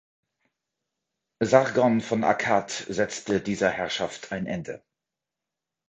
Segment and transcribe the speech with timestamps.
[1.43, 4.83] Sargon von Akkad setzte dieser Herrschaft ein Ende.